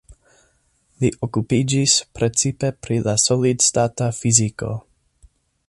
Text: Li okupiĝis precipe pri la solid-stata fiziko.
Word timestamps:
Li 1.03 1.11
okupiĝis 1.27 1.93
precipe 2.19 2.71
pri 2.87 2.99
la 3.09 3.15
solid-stata 3.27 4.09
fiziko. 4.23 4.73